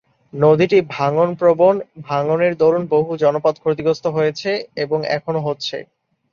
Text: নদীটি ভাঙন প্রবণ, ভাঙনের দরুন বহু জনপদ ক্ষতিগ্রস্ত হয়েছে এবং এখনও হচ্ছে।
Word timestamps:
নদীটি 0.33 0.77
ভাঙন 0.91 1.29
প্রবণ, 1.35 1.75
ভাঙনের 2.07 2.53
দরুন 2.61 2.83
বহু 2.93 3.11
জনপদ 3.23 3.53
ক্ষতিগ্রস্ত 3.59 4.05
হয়েছে 4.15 4.49
এবং 4.83 4.99
এখনও 5.17 5.45
হচ্ছে। 5.47 5.77